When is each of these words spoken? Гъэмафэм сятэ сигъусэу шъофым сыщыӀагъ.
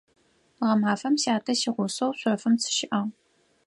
Гъэмафэм 0.65 1.15
сятэ 1.21 1.53
сигъусэу 1.59 2.11
шъофым 2.19 2.55
сыщыӀагъ. 2.61 3.11